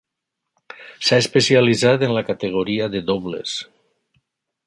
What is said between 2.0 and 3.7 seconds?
en la categoria de dobles.